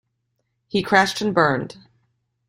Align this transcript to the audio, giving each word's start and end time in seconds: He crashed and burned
He 0.67 0.81
crashed 0.81 1.21
and 1.21 1.31
burned 1.31 1.77